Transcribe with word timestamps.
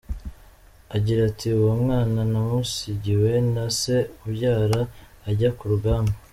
Agira 0.95 1.21
ati 1.29 1.47
“Uwo 1.59 1.73
mwana 1.81 2.21
namusigiwe 2.31 3.31
na 3.53 3.65
se 3.79 3.95
umubyara 4.13 4.79
ajya 5.29 5.49
ku 5.57 5.63
rugamba. 5.71 6.13